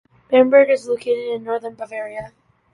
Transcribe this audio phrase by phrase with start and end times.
[0.31, 2.31] Bamberg is located in northern Bavaria.